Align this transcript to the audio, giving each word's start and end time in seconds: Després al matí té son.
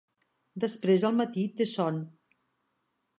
Després 0.63 1.05
al 1.09 1.19
matí 1.19 1.43
té 1.59 1.67
son. 1.73 1.99